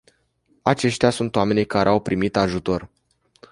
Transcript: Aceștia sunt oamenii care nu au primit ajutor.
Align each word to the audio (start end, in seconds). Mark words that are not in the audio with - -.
Aceștia 0.61 1.09
sunt 1.09 1.35
oamenii 1.35 1.65
care 1.65 1.83
nu 1.85 1.89
au 1.91 2.01
primit 2.01 2.35
ajutor. 2.35 2.89